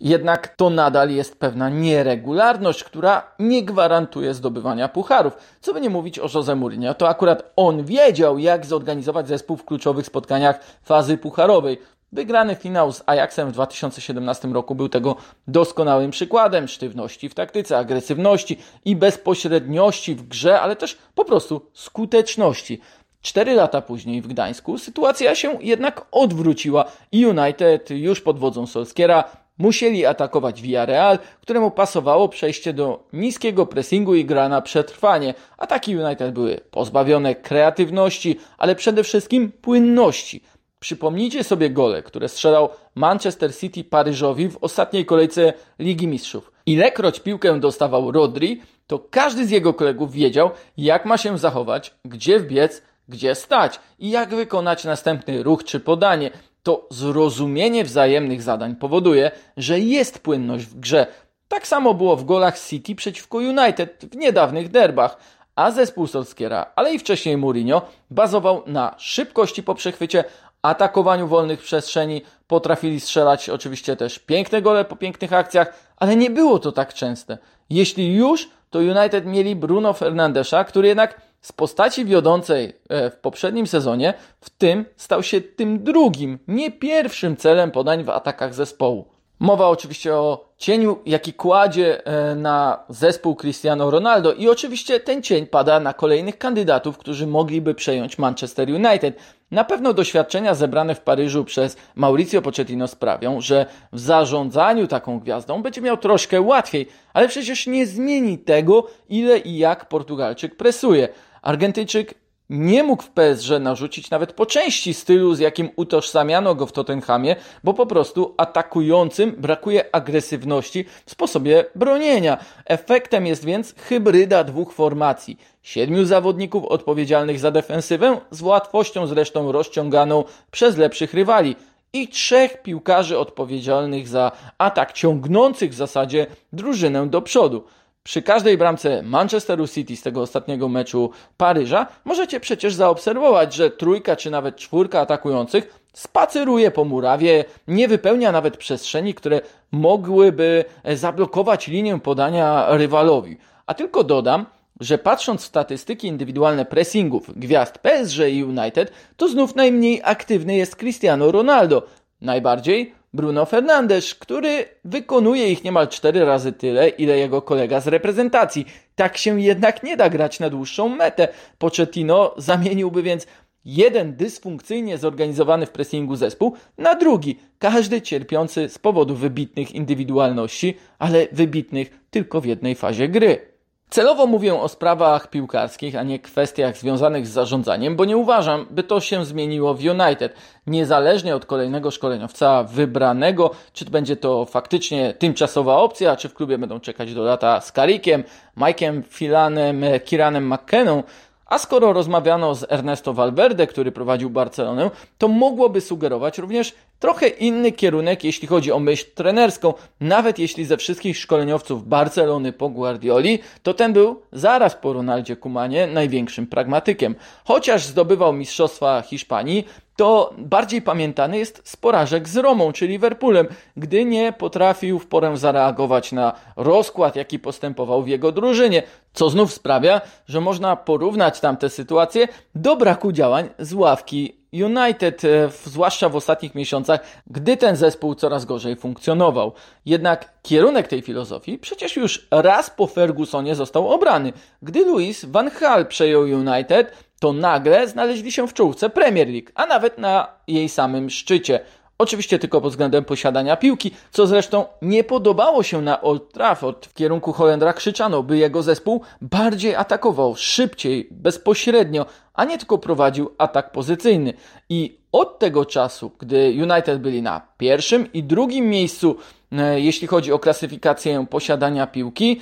Jednak 0.00 0.48
to 0.48 0.70
nadal 0.70 1.10
jest 1.10 1.38
pewna 1.38 1.68
nieregularność, 1.68 2.84
która 2.84 3.22
nie 3.38 3.62
gwarantuje 3.62 4.34
zdobywania 4.34 4.88
pucharów. 4.88 5.36
Co 5.60 5.74
by 5.74 5.80
nie 5.80 5.90
mówić 5.90 6.18
o 6.18 6.28
Jose 6.34 6.54
Mourinho, 6.54 6.94
to 6.94 7.08
akurat 7.08 7.52
on 7.56 7.84
wiedział, 7.84 8.38
jak 8.38 8.66
zorganizować 8.66 9.28
zespół 9.28 9.56
w 9.56 9.64
kluczowych 9.64 10.06
spotkaniach 10.06 10.60
fazy 10.82 11.18
pucharowej. 11.18 11.78
Wygrany 12.14 12.54
finał 12.54 12.92
z 12.92 13.02
Ajaxem 13.06 13.48
w 13.48 13.52
2017 13.52 14.48
roku 14.48 14.74
był 14.74 14.88
tego 14.88 15.16
doskonałym 15.48 16.10
przykładem 16.10 16.68
sztywności 16.68 17.28
w 17.28 17.34
taktyce, 17.34 17.78
agresywności 17.78 18.58
i 18.84 18.96
bezpośredniości 18.96 20.14
w 20.14 20.28
grze, 20.28 20.60
ale 20.60 20.76
też 20.76 20.98
po 21.14 21.24
prostu 21.24 21.70
skuteczności. 21.72 22.80
Cztery 23.22 23.54
lata 23.54 23.80
później 23.80 24.22
w 24.22 24.26
Gdańsku 24.26 24.78
sytuacja 24.78 25.34
się 25.34 25.58
jednak 25.60 26.06
odwróciła 26.12 26.84
i 27.12 27.26
United 27.26 27.90
już 27.90 28.20
pod 28.20 28.38
wodzą 28.38 28.66
Solskiera 28.66 29.24
musieli 29.58 30.06
atakować 30.06 30.62
Villarreal, 30.62 31.18
któremu 31.40 31.70
pasowało 31.70 32.28
przejście 32.28 32.72
do 32.72 33.04
niskiego 33.12 33.66
pressingu 33.66 34.14
i 34.14 34.24
gra 34.24 34.48
na 34.48 34.62
przetrwanie. 34.62 35.34
Ataki 35.58 35.96
United 35.96 36.34
były 36.34 36.60
pozbawione 36.70 37.34
kreatywności, 37.34 38.38
ale 38.58 38.74
przede 38.74 39.04
wszystkim 39.04 39.52
płynności. 39.52 40.42
Przypomnijcie 40.84 41.44
sobie 41.44 41.70
gole, 41.70 42.02
które 42.02 42.28
strzelał 42.28 42.68
Manchester 42.94 43.56
City 43.56 43.84
Paryżowi 43.84 44.48
w 44.48 44.58
ostatniej 44.60 45.06
kolejce 45.06 45.52
Ligi 45.78 46.08
Mistrzów. 46.08 46.52
Ilekroć 46.66 47.20
piłkę 47.20 47.60
dostawał 47.60 48.12
Rodri, 48.12 48.62
to 48.86 48.98
każdy 48.98 49.46
z 49.46 49.50
jego 49.50 49.74
kolegów 49.74 50.12
wiedział, 50.12 50.50
jak 50.76 51.04
ma 51.04 51.18
się 51.18 51.38
zachować, 51.38 51.94
gdzie 52.04 52.40
wbiec, 52.40 52.82
gdzie 53.08 53.34
stać 53.34 53.80
i 53.98 54.10
jak 54.10 54.34
wykonać 54.34 54.84
następny 54.84 55.42
ruch 55.42 55.64
czy 55.64 55.80
podanie. 55.80 56.30
To 56.62 56.86
zrozumienie 56.90 57.84
wzajemnych 57.84 58.42
zadań 58.42 58.76
powoduje, 58.76 59.30
że 59.56 59.80
jest 59.80 60.18
płynność 60.18 60.64
w 60.64 60.80
grze. 60.80 61.06
Tak 61.48 61.66
samo 61.66 61.94
było 61.94 62.16
w 62.16 62.24
golach 62.24 62.60
City 62.60 62.94
przeciwko 62.94 63.38
United 63.38 64.06
w 64.12 64.16
niedawnych 64.16 64.68
derbach, 64.68 65.16
a 65.56 65.70
zespół 65.70 66.06
Solskiera, 66.06 66.72
ale 66.76 66.94
i 66.94 66.98
wcześniej 66.98 67.36
Mourinho 67.36 67.82
bazował 68.10 68.62
na 68.66 68.94
szybkości 68.98 69.62
po 69.62 69.74
przechwycie 69.74 70.24
atakowaniu 70.64 71.28
wolnych 71.28 71.60
przestrzeni, 71.62 72.22
potrafili 72.46 73.00
strzelać 73.00 73.50
oczywiście 73.50 73.96
też 73.96 74.18
piękne 74.18 74.62
gole 74.62 74.84
po 74.84 74.96
pięknych 74.96 75.32
akcjach, 75.32 75.74
ale 75.96 76.16
nie 76.16 76.30
było 76.30 76.58
to 76.58 76.72
tak 76.72 76.94
częste. 76.94 77.38
Jeśli 77.70 78.14
już, 78.14 78.50
to 78.70 78.78
United 78.78 79.26
mieli 79.26 79.56
Bruno 79.56 79.92
Fernandesza, 79.92 80.64
który 80.64 80.88
jednak 80.88 81.20
z 81.40 81.52
postaci 81.52 82.04
wiodącej 82.04 82.72
e, 82.88 83.10
w 83.10 83.16
poprzednim 83.16 83.66
sezonie, 83.66 84.14
w 84.40 84.50
tym 84.50 84.84
stał 84.96 85.22
się 85.22 85.40
tym 85.40 85.84
drugim, 85.84 86.38
nie 86.48 86.70
pierwszym 86.70 87.36
celem 87.36 87.70
podań 87.70 88.04
w 88.04 88.10
atakach 88.10 88.54
zespołu. 88.54 89.13
Mowa 89.38 89.68
oczywiście 89.68 90.14
o 90.14 90.48
cieniu, 90.58 90.98
jaki 91.06 91.32
kładzie 91.32 92.06
e, 92.06 92.34
na 92.34 92.84
zespół 92.88 93.36
Cristiano 93.36 93.90
Ronaldo 93.90 94.32
i 94.32 94.48
oczywiście 94.48 95.00
ten 95.00 95.22
cień 95.22 95.46
pada 95.46 95.80
na 95.80 95.92
kolejnych 95.92 96.38
kandydatów, 96.38 96.98
którzy 96.98 97.26
mogliby 97.26 97.74
przejąć 97.74 98.18
Manchester 98.18 98.68
United. 98.68 99.16
Na 99.50 99.64
pewno 99.64 99.92
doświadczenia 99.92 100.54
zebrane 100.54 100.94
w 100.94 101.00
Paryżu 101.00 101.44
przez 101.44 101.76
Mauricio 101.94 102.42
Pochettino 102.42 102.88
sprawią, 102.88 103.40
że 103.40 103.66
w 103.92 104.00
zarządzaniu 104.00 104.86
taką 104.86 105.20
gwiazdą 105.20 105.62
będzie 105.62 105.80
miał 105.80 105.96
troszkę 105.96 106.40
łatwiej, 106.40 106.88
ale 107.12 107.28
przecież 107.28 107.66
nie 107.66 107.86
zmieni 107.86 108.38
tego, 108.38 108.86
ile 109.08 109.38
i 109.38 109.58
jak 109.58 109.88
Portugalczyk 109.88 110.56
presuje. 110.56 111.08
Argentyjczyk 111.42 112.14
nie 112.50 112.82
mógł 112.82 113.02
w 113.02 113.10
PSG 113.10 113.50
narzucić 113.60 114.10
nawet 114.10 114.32
po 114.32 114.46
części 114.46 114.94
stylu, 114.94 115.34
z 115.34 115.38
jakim 115.38 115.70
utożsamiano 115.76 116.54
go 116.54 116.66
w 116.66 116.72
Tottenhamie, 116.72 117.36
bo 117.64 117.74
po 117.74 117.86
prostu 117.86 118.34
atakującym 118.36 119.32
brakuje 119.38 119.94
agresywności 119.94 120.84
w 121.06 121.10
sposobie 121.10 121.64
bronienia. 121.74 122.38
Efektem 122.64 123.26
jest 123.26 123.44
więc 123.44 123.74
hybryda 123.78 124.44
dwóch 124.44 124.72
formacji. 124.72 125.38
Siedmiu 125.62 126.04
zawodników 126.04 126.64
odpowiedzialnych 126.64 127.38
za 127.38 127.50
defensywę, 127.50 128.20
z 128.30 128.42
łatwością 128.42 129.06
zresztą 129.06 129.52
rozciąganą 129.52 130.24
przez 130.50 130.76
lepszych 130.76 131.14
rywali 131.14 131.56
i 131.92 132.08
trzech 132.08 132.62
piłkarzy 132.62 133.18
odpowiedzialnych 133.18 134.08
za 134.08 134.32
atak, 134.58 134.92
ciągnących 134.92 135.70
w 135.70 135.74
zasadzie 135.74 136.26
drużynę 136.52 137.06
do 137.06 137.22
przodu. 137.22 137.64
Przy 138.06 138.22
każdej 138.22 138.58
bramce 138.58 139.02
Manchesteru 139.02 139.68
City 139.68 139.96
z 139.96 140.02
tego 140.02 140.22
ostatniego 140.22 140.68
meczu 140.68 141.10
Paryża 141.36 141.86
możecie 142.04 142.40
przecież 142.40 142.74
zaobserwować, 142.74 143.54
że 143.54 143.70
trójka 143.70 144.16
czy 144.16 144.30
nawet 144.30 144.56
czwórka 144.56 145.00
atakujących 145.00 145.80
spaceruje 145.92 146.70
po 146.70 146.84
murawie, 146.84 147.44
nie 147.68 147.88
wypełnia 147.88 148.32
nawet 148.32 148.56
przestrzeni, 148.56 149.14
które 149.14 149.40
mogłyby 149.72 150.64
zablokować 150.94 151.68
linię 151.68 152.00
podania 152.00 152.66
rywalowi. 152.76 153.36
A 153.66 153.74
tylko 153.74 154.04
dodam, 154.04 154.46
że 154.80 154.98
patrząc 154.98 155.42
w 155.42 155.46
statystyki 155.46 156.08
indywidualne 156.08 156.64
pressingów 156.64 157.38
gwiazd 157.38 157.78
PSG 157.78 158.18
i 158.28 158.44
United, 158.44 158.92
to 159.16 159.28
znów 159.28 159.54
najmniej 159.56 160.00
aktywny 160.04 160.56
jest 160.56 160.76
Cristiano 160.76 161.32
Ronaldo. 161.32 161.86
Najbardziej 162.20 162.94
Bruno 163.14 163.46
Fernandes, 163.46 164.14
który 164.14 164.64
wykonuje 164.84 165.52
ich 165.52 165.64
niemal 165.64 165.88
cztery 165.88 166.24
razy 166.24 166.52
tyle, 166.52 166.88
ile 166.88 167.18
jego 167.18 167.42
kolega 167.42 167.80
z 167.80 167.86
reprezentacji. 167.86 168.66
Tak 168.94 169.16
się 169.16 169.40
jednak 169.40 169.82
nie 169.82 169.96
da 169.96 170.10
grać 170.10 170.40
na 170.40 170.50
dłuższą 170.50 170.88
metę. 170.88 171.28
Pochettino 171.58 172.34
zamieniłby 172.36 173.02
więc 173.02 173.26
jeden 173.64 174.16
dysfunkcyjnie 174.16 174.98
zorganizowany 174.98 175.66
w 175.66 175.70
pressingu 175.70 176.16
zespół 176.16 176.54
na 176.78 176.94
drugi, 176.94 177.38
każdy 177.58 178.02
cierpiący 178.02 178.68
z 178.68 178.78
powodu 178.78 179.16
wybitnych 179.16 179.72
indywidualności, 179.72 180.76
ale 180.98 181.28
wybitnych 181.32 182.00
tylko 182.10 182.40
w 182.40 182.46
jednej 182.46 182.74
fazie 182.74 183.08
gry. 183.08 183.53
Celowo 183.90 184.26
mówię 184.26 184.54
o 184.54 184.68
sprawach 184.68 185.30
piłkarskich, 185.30 185.96
a 185.96 186.02
nie 186.02 186.18
kwestiach 186.18 186.76
związanych 186.76 187.26
z 187.26 187.30
zarządzaniem, 187.30 187.96
bo 187.96 188.04
nie 188.04 188.16
uważam, 188.16 188.66
by 188.70 188.82
to 188.82 189.00
się 189.00 189.24
zmieniło 189.24 189.74
w 189.74 189.80
United. 189.84 190.34
Niezależnie 190.66 191.36
od 191.36 191.46
kolejnego 191.46 191.90
szkoleniowca 191.90 192.62
wybranego, 192.62 193.50
czy 193.72 193.84
będzie 193.84 194.16
to 194.16 194.44
faktycznie 194.44 195.14
tymczasowa 195.14 195.76
opcja, 195.76 196.16
czy 196.16 196.28
w 196.28 196.34
klubie 196.34 196.58
będą 196.58 196.80
czekać 196.80 197.14
do 197.14 197.22
lata 197.22 197.60
z 197.60 197.72
Karikiem, 197.72 198.24
Mike'em 198.56 199.02
Filanem, 199.08 199.84
Kiranem 200.04 200.52
McKenną, 200.52 201.02
a 201.46 201.58
skoro 201.58 201.92
rozmawiano 201.92 202.54
z 202.54 202.72
Ernesto 202.72 203.14
Valverde, 203.14 203.66
który 203.66 203.92
prowadził 203.92 204.30
Barcelonę, 204.30 204.90
to 205.18 205.28
mogłoby 205.28 205.80
sugerować 205.80 206.38
również 206.38 206.74
trochę 206.98 207.28
inny 207.28 207.72
kierunek, 207.72 208.24
jeśli 208.24 208.48
chodzi 208.48 208.72
o 208.72 208.80
myśl 208.80 209.06
trenerską. 209.14 209.74
Nawet 210.00 210.38
jeśli 210.38 210.64
ze 210.64 210.76
wszystkich 210.76 211.18
szkoleniowców 211.18 211.88
Barcelony 211.88 212.52
po 212.52 212.68
Guardioli, 212.68 213.38
to 213.62 213.74
ten 213.74 213.92
był 213.92 214.22
zaraz 214.32 214.74
po 214.74 214.92
Ronaldzie 214.92 215.36
Kumanie 215.36 215.86
największym 215.86 216.46
pragmatykiem. 216.46 217.14
Chociaż 217.44 217.86
zdobywał 217.86 218.32
mistrzostwa 218.32 219.02
Hiszpanii, 219.02 219.64
to 219.96 220.34
bardziej 220.38 220.82
pamiętany 220.82 221.38
jest 221.38 221.62
z 221.64 221.76
porażek 221.76 222.28
z 222.28 222.36
Romą, 222.36 222.72
czyli 222.72 222.92
Liverpoolem, 222.92 223.46
gdy 223.76 224.04
nie 224.04 224.32
potrafił 224.32 224.98
w 224.98 225.06
porę 225.06 225.36
zareagować 225.36 226.12
na 226.12 226.32
rozkład, 226.56 227.16
jaki 227.16 227.38
postępował 227.38 228.02
w 228.02 228.08
jego 228.08 228.32
drużynie, 228.32 228.82
co 229.12 229.30
znów 229.30 229.52
sprawia, 229.52 230.00
że 230.28 230.40
można 230.40 230.76
porównać 230.76 231.40
tamte 231.40 231.70
sytuacje 231.70 232.28
do 232.54 232.76
braku 232.76 233.12
działań 233.12 233.48
z 233.58 233.72
ławki 233.72 234.44
United, 234.62 235.24
e, 235.24 235.50
zwłaszcza 235.64 236.08
w 236.08 236.16
ostatnich 236.16 236.54
miesiącach, 236.54 237.00
gdy 237.26 237.56
ten 237.56 237.76
zespół 237.76 238.14
coraz 238.14 238.44
gorzej 238.44 238.76
funkcjonował. 238.76 239.52
Jednak 239.86 240.32
kierunek 240.42 240.88
tej 240.88 241.02
filozofii 241.02 241.58
przecież 241.58 241.96
już 241.96 242.26
raz 242.30 242.70
po 242.70 242.86
Fergusonie 242.86 243.54
został 243.54 243.88
obrany. 243.88 244.32
Gdy 244.62 244.84
Louis 244.84 245.24
van 245.24 245.50
Gaal 245.60 245.86
przejął 245.86 246.22
United, 246.22 246.92
to 247.24 247.32
nagle 247.32 247.88
znaleźli 247.88 248.32
się 248.32 248.48
w 248.48 248.54
czołówce 248.54 248.90
Premier 248.90 249.28
League, 249.28 249.48
a 249.54 249.66
nawet 249.66 249.98
na 249.98 250.28
jej 250.46 250.68
samym 250.68 251.10
szczycie. 251.10 251.60
Oczywiście 251.98 252.38
tylko 252.38 252.60
pod 252.60 252.72
względem 252.72 253.04
posiadania 253.04 253.56
piłki, 253.56 253.90
co 254.10 254.26
zresztą 254.26 254.64
nie 254.82 255.04
podobało 255.04 255.62
się 255.62 255.82
na 255.82 256.02
Old 256.02 256.32
Trafford. 256.32 256.86
W 256.86 256.94
kierunku 256.94 257.32
Holendra 257.32 257.72
krzyczano, 257.72 258.22
by 258.22 258.36
jego 258.36 258.62
zespół 258.62 259.02
bardziej 259.20 259.74
atakował, 259.74 260.34
szybciej, 260.36 261.08
bezpośrednio, 261.10 262.06
a 262.34 262.44
nie 262.44 262.58
tylko 262.58 262.78
prowadził 262.78 263.30
atak 263.38 263.72
pozycyjny. 263.72 264.34
I 264.68 264.98
od 265.12 265.38
tego 265.38 265.64
czasu, 265.64 266.10
gdy 266.18 266.54
United 266.62 267.00
byli 267.00 267.22
na 267.22 267.40
pierwszym 267.58 268.12
i 268.12 268.22
drugim 268.22 268.68
miejscu, 268.68 269.16
e, 269.52 269.80
jeśli 269.80 270.06
chodzi 270.06 270.32
o 270.32 270.38
klasyfikację 270.38 271.26
posiadania 271.30 271.86
piłki, 271.86 272.40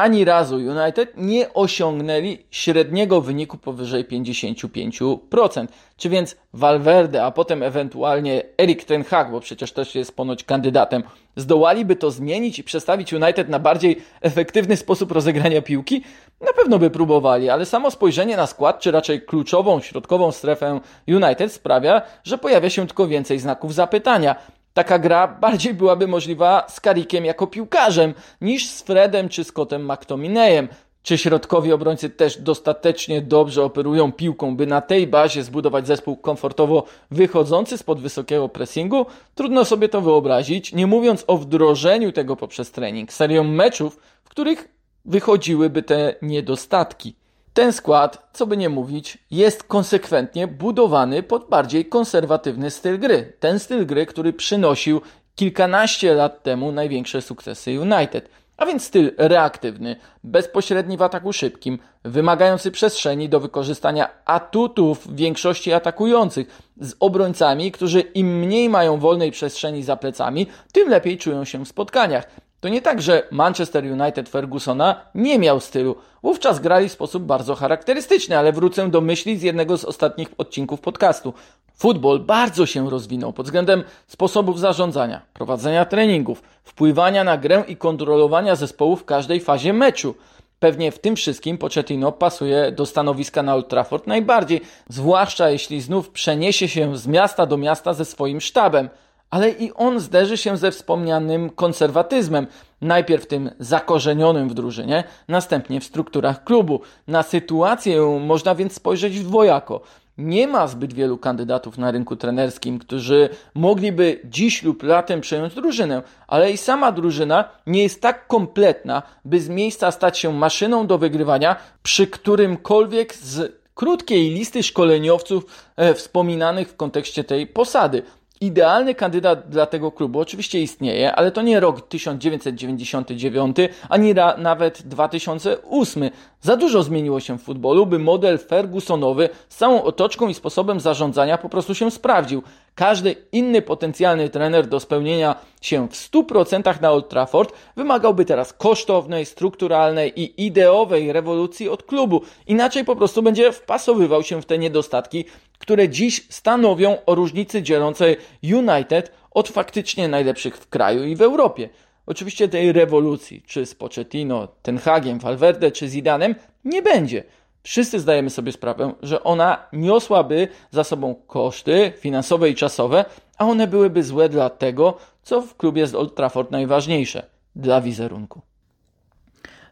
ani 0.00 0.24
razu 0.24 0.56
United 0.56 1.12
nie 1.16 1.54
osiągnęli 1.54 2.38
średniego 2.50 3.20
wyniku 3.20 3.58
powyżej 3.58 4.04
55%. 4.04 5.66
Czy 5.96 6.08
więc 6.08 6.36
Valverde, 6.52 7.24
a 7.24 7.30
potem 7.30 7.62
ewentualnie 7.62 8.42
Erik 8.60 8.84
Ten 8.84 9.04
Hag, 9.04 9.30
bo 9.30 9.40
przecież 9.40 9.72
też 9.72 9.94
jest 9.94 10.16
ponoć 10.16 10.44
kandydatem, 10.44 11.02
zdołaliby 11.36 11.96
to 11.96 12.10
zmienić 12.10 12.58
i 12.58 12.64
przestawić 12.64 13.12
United 13.12 13.48
na 13.48 13.58
bardziej 13.58 14.02
efektywny 14.20 14.76
sposób 14.76 15.12
rozegrania 15.12 15.62
piłki? 15.62 16.02
Na 16.40 16.52
pewno 16.52 16.78
by 16.78 16.90
próbowali, 16.90 17.50
ale 17.50 17.66
samo 17.66 17.90
spojrzenie 17.90 18.36
na 18.36 18.46
skład, 18.46 18.80
czy 18.80 18.90
raczej 18.90 19.22
kluczową, 19.22 19.80
środkową 19.80 20.32
strefę 20.32 20.80
United 21.08 21.52
sprawia, 21.52 22.02
że 22.24 22.38
pojawia 22.38 22.70
się 22.70 22.86
tylko 22.86 23.06
więcej 23.06 23.38
znaków 23.38 23.74
zapytania 23.74 24.36
taka 24.74 24.98
gra 24.98 25.28
bardziej 25.28 25.74
byłaby 25.74 26.06
możliwa 26.06 26.66
z 26.68 26.80
Karikiem 26.80 27.24
jako 27.24 27.46
piłkarzem 27.46 28.14
niż 28.40 28.68
z 28.68 28.82
Fredem 28.82 29.28
czy 29.28 29.44
Scottem 29.44 29.92
McTominayem. 29.92 30.68
Czy 31.02 31.18
środkowi 31.18 31.72
obrońcy 31.72 32.10
też 32.10 32.38
dostatecznie 32.38 33.22
dobrze 33.22 33.64
operują 33.64 34.12
piłką, 34.12 34.56
by 34.56 34.66
na 34.66 34.80
tej 34.80 35.06
bazie 35.06 35.42
zbudować 35.42 35.86
zespół 35.86 36.16
komfortowo 36.16 36.84
wychodzący 37.10 37.78
spod 37.78 38.00
wysokiego 38.00 38.48
pressingu? 38.48 39.06
Trudno 39.34 39.64
sobie 39.64 39.88
to 39.88 40.00
wyobrazić, 40.00 40.72
nie 40.72 40.86
mówiąc 40.86 41.24
o 41.26 41.36
wdrożeniu 41.36 42.12
tego 42.12 42.36
poprzez 42.36 42.70
trening, 42.70 43.12
serią 43.12 43.44
meczów, 43.44 43.98
w 44.24 44.28
których 44.28 44.68
wychodziłyby 45.04 45.82
te 45.82 46.14
niedostatki. 46.22 47.14
Ten 47.54 47.72
skład, 47.72 48.28
co 48.32 48.46
by 48.46 48.56
nie 48.56 48.68
mówić, 48.68 49.18
jest 49.30 49.62
konsekwentnie 49.64 50.46
budowany 50.46 51.22
pod 51.22 51.48
bardziej 51.48 51.84
konserwatywny 51.84 52.70
styl 52.70 52.98
gry. 52.98 53.32
Ten 53.40 53.58
styl 53.58 53.86
gry, 53.86 54.06
który 54.06 54.32
przynosił 54.32 55.00
kilkanaście 55.34 56.14
lat 56.14 56.42
temu 56.42 56.72
największe 56.72 57.22
sukcesy 57.22 57.80
United. 57.80 58.28
A 58.56 58.66
więc 58.66 58.84
styl 58.84 59.12
reaktywny, 59.18 59.96
bezpośredni 60.24 60.96
w 60.96 61.02
ataku 61.02 61.32
szybkim, 61.32 61.78
wymagający 62.04 62.70
przestrzeni 62.70 63.28
do 63.28 63.40
wykorzystania 63.40 64.08
atutów 64.24 65.16
większości 65.16 65.72
atakujących, 65.72 66.62
z 66.80 66.94
obrońcami, 67.00 67.72
którzy 67.72 68.00
im 68.00 68.38
mniej 68.38 68.68
mają 68.68 68.98
wolnej 68.98 69.30
przestrzeni 69.30 69.82
za 69.82 69.96
plecami, 69.96 70.46
tym 70.72 70.88
lepiej 70.88 71.18
czują 71.18 71.44
się 71.44 71.64
w 71.64 71.68
spotkaniach. 71.68 72.24
To 72.60 72.68
nie 72.68 72.82
tak, 72.82 73.02
że 73.02 73.22
Manchester 73.30 73.84
United 73.84 74.28
Fergusona 74.28 75.00
nie 75.14 75.38
miał 75.38 75.60
stylu. 75.60 75.96
Wówczas 76.24 76.60
grali 76.60 76.88
w 76.88 76.92
sposób 76.92 77.22
bardzo 77.22 77.54
charakterystyczny, 77.54 78.38
ale 78.38 78.52
wrócę 78.52 78.90
do 78.90 79.00
myśli 79.00 79.38
z 79.38 79.42
jednego 79.42 79.78
z 79.78 79.84
ostatnich 79.84 80.28
odcinków 80.38 80.80
podcastu. 80.80 81.34
Futbol 81.74 82.20
bardzo 82.20 82.66
się 82.66 82.90
rozwinął 82.90 83.32
pod 83.32 83.46
względem 83.46 83.84
sposobów 84.06 84.60
zarządzania, 84.60 85.22
prowadzenia 85.32 85.84
treningów, 85.84 86.42
wpływania 86.64 87.24
na 87.24 87.36
grę 87.36 87.64
i 87.68 87.76
kontrolowania 87.76 88.56
zespołu 88.56 88.96
w 88.96 89.04
każdej 89.04 89.40
fazie 89.40 89.72
meczu. 89.72 90.14
Pewnie 90.60 90.92
w 90.92 90.98
tym 90.98 91.16
wszystkim 91.16 91.58
Pochettino 91.58 92.12
pasuje 92.12 92.72
do 92.72 92.86
stanowiska 92.86 93.42
na 93.42 93.54
Old 93.54 93.68
Trafford 93.68 94.06
najbardziej, 94.06 94.60
zwłaszcza 94.88 95.50
jeśli 95.50 95.80
znów 95.80 96.10
przeniesie 96.10 96.68
się 96.68 96.96
z 96.96 97.06
miasta 97.06 97.46
do 97.46 97.56
miasta 97.56 97.94
ze 97.94 98.04
swoim 98.04 98.40
sztabem 98.40 98.88
ale 99.34 99.50
i 99.50 99.72
on 99.72 100.00
zderzy 100.00 100.36
się 100.36 100.56
ze 100.56 100.70
wspomnianym 100.70 101.50
konserwatyzmem. 101.50 102.46
Najpierw 102.80 103.26
tym 103.26 103.50
zakorzenionym 103.58 104.48
w 104.48 104.54
drużynie, 104.54 105.04
następnie 105.28 105.80
w 105.80 105.84
strukturach 105.84 106.44
klubu. 106.44 106.80
Na 107.08 107.22
sytuację 107.22 108.20
można 108.26 108.54
więc 108.54 108.72
spojrzeć 108.72 109.20
dwojako. 109.20 109.80
Nie 110.18 110.48
ma 110.48 110.66
zbyt 110.66 110.92
wielu 110.92 111.18
kandydatów 111.18 111.78
na 111.78 111.90
rynku 111.90 112.16
trenerskim, 112.16 112.78
którzy 112.78 113.28
mogliby 113.54 114.20
dziś 114.24 114.62
lub 114.62 114.82
latem 114.82 115.20
przejąć 115.20 115.54
drużynę, 115.54 116.02
ale 116.26 116.52
i 116.52 116.56
sama 116.56 116.92
drużyna 116.92 117.44
nie 117.66 117.82
jest 117.82 118.02
tak 118.02 118.26
kompletna, 118.26 119.02
by 119.24 119.40
z 119.40 119.48
miejsca 119.48 119.90
stać 119.90 120.18
się 120.18 120.32
maszyną 120.32 120.86
do 120.86 120.98
wygrywania 120.98 121.56
przy 121.82 122.06
którymkolwiek 122.06 123.14
z 123.14 123.64
krótkiej 123.74 124.30
listy 124.30 124.62
szkoleniowców 124.62 125.44
e, 125.76 125.94
wspominanych 125.94 126.68
w 126.68 126.76
kontekście 126.76 127.24
tej 127.24 127.46
posady. 127.46 128.02
Idealny 128.40 128.94
kandydat 128.94 129.48
dla 129.48 129.66
tego 129.66 129.92
klubu 129.92 130.20
oczywiście 130.20 130.60
istnieje, 130.60 131.14
ale 131.14 131.30
to 131.32 131.42
nie 131.42 131.60
rok 131.60 131.88
1999, 131.88 133.56
ani 133.88 134.14
nawet 134.38 134.82
2008. 134.82 136.10
Za 136.40 136.56
dużo 136.56 136.82
zmieniło 136.82 137.20
się 137.20 137.38
w 137.38 137.42
futbolu, 137.42 137.86
by 137.86 137.98
model 137.98 138.38
Fergusonowy 138.38 139.28
z 139.48 139.56
całą 139.56 139.82
otoczką 139.82 140.28
i 140.28 140.34
sposobem 140.34 140.80
zarządzania 140.80 141.38
po 141.38 141.48
prostu 141.48 141.74
się 141.74 141.90
sprawdził. 141.90 142.42
Każdy 142.74 143.16
inny 143.32 143.62
potencjalny 143.62 144.28
trener 144.28 144.66
do 144.66 144.80
spełnienia 144.80 145.36
się 145.60 145.88
w 145.88 145.92
100% 145.92 146.80
na 146.80 146.90
Old 146.90 147.08
Trafford 147.08 147.54
wymagałby 147.76 148.24
teraz 148.24 148.52
kosztownej, 148.52 149.26
strukturalnej 149.26 150.20
i 150.20 150.46
ideowej 150.46 151.12
rewolucji 151.12 151.68
od 151.68 151.82
klubu. 151.82 152.22
Inaczej 152.46 152.84
po 152.84 152.96
prostu 152.96 153.22
będzie 153.22 153.52
wpasowywał 153.52 154.22
się 154.22 154.42
w 154.42 154.46
te 154.46 154.58
niedostatki, 154.58 155.24
które 155.58 155.88
dziś 155.88 156.26
stanowią 156.30 156.96
o 157.06 157.14
różnicy 157.14 157.62
dzielącej 157.62 158.16
United 158.42 159.12
od 159.30 159.48
faktycznie 159.48 160.08
najlepszych 160.08 160.56
w 160.56 160.68
kraju 160.68 161.04
i 161.04 161.16
w 161.16 161.22
Europie. 161.22 161.68
Oczywiście 162.06 162.48
tej 162.48 162.72
rewolucji, 162.72 163.42
czy 163.46 163.66
z 163.66 163.74
Pochettino, 163.74 164.48
Ten 164.62 164.78
Hagiem, 164.78 165.18
Valverde, 165.18 165.70
czy 165.70 165.88
Zidanem, 165.88 166.34
nie 166.64 166.82
będzie. 166.82 167.24
Wszyscy 167.66 168.00
zdajemy 168.00 168.30
sobie 168.30 168.52
sprawę, 168.52 168.94
że 169.02 169.24
ona 169.24 169.66
niosłaby 169.72 170.48
za 170.70 170.84
sobą 170.84 171.14
koszty 171.14 171.92
finansowe 171.98 172.50
i 172.50 172.54
czasowe, 172.54 173.04
a 173.38 173.44
one 173.44 173.66
byłyby 173.66 174.02
złe 174.02 174.28
dla 174.28 174.50
tego, 174.50 174.96
co 175.22 175.42
w 175.42 175.56
klubie 175.56 175.86
z 175.86 175.94
Old 175.94 176.14
Trafford 176.14 176.50
najważniejsze 176.50 177.26
dla 177.56 177.80
wizerunku. 177.80 178.42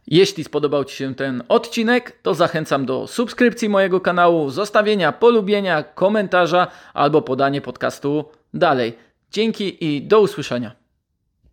Jeśli 0.06 0.44
spodobał 0.44 0.84
Ci 0.84 0.96
się 0.96 1.14
ten 1.14 1.42
odcinek, 1.48 2.18
to 2.22 2.34
zachęcam 2.34 2.86
do 2.86 3.06
subskrypcji 3.06 3.68
mojego 3.68 4.00
kanału, 4.00 4.50
zostawienia 4.50 5.12
polubienia, 5.12 5.82
komentarza 5.82 6.66
albo 6.94 7.22
podanie 7.22 7.60
podcastu 7.60 8.24
dalej. 8.54 8.96
Dzięki 9.30 9.84
i 9.84 10.02
do 10.02 10.20
usłyszenia. 10.20 10.81